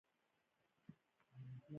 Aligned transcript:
زه 0.03 0.03
پوهېږم! 0.03 1.67